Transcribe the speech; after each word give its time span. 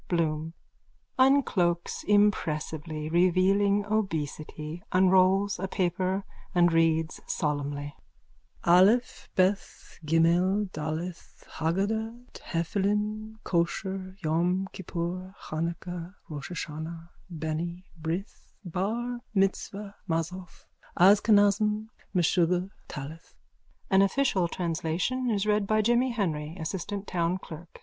_BLOOM: 0.17 0.53
(Uncloaks 1.19 2.03
impressively, 2.05 3.07
revealing 3.07 3.85
obesity, 3.85 4.81
unrolls 4.91 5.59
a 5.59 5.67
paper 5.67 6.23
and 6.55 6.73
reads 6.73 7.21
solemnly.) 7.27 7.93
Aleph 8.63 9.29
Beth 9.35 9.99
Ghimel 10.03 10.71
Daleth 10.71 11.43
Hagadah 11.59 12.19
Tephilim 12.33 13.35
Kosher 13.43 14.15
Yom 14.23 14.67
Kippur 14.73 15.35
Hanukah 15.39 16.15
Roschaschana 16.31 17.09
Beni 17.29 17.85
Brith 18.01 18.55
Bar 18.65 19.19
Mitzvah 19.35 19.93
Mazzoth 20.09 20.65
Askenazim 20.97 21.89
Meshuggah 22.15 22.71
Talith. 22.89 23.35
_(An 23.91 24.03
official 24.03 24.47
translation 24.47 25.29
is 25.29 25.45
read 25.45 25.67
by 25.67 25.79
Jimmy 25.83 26.09
Henry, 26.09 26.57
assistant 26.59 27.05
town 27.05 27.37
clerk.) 27.37 27.79